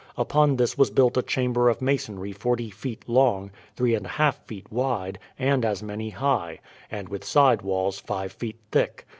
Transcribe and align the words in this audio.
Upon 0.17 0.55
this 0.55 0.79
was 0.79 0.89
built 0.89 1.15
a 1.15 1.21
chamber 1.21 1.69
of 1.69 1.79
masonry 1.79 2.31
forty 2.31 2.71
feet 2.71 3.07
long, 3.07 3.51
three 3.75 3.93
and 3.93 4.07
a 4.07 4.09
half 4.09 4.43
feet 4.47 4.71
wide, 4.71 5.19
and 5.37 5.63
as 5.63 5.83
many 5.83 6.09
high, 6.09 6.59
and 6.89 7.07
with 7.07 7.23
side 7.23 7.61
walls 7.61 7.99
five 7.99 8.31
feet 8.31 8.57
thick. 8.71 9.05